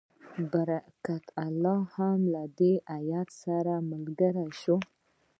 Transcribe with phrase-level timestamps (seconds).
[0.51, 4.77] برکت الله هم له دې هیات سره ملګری شو.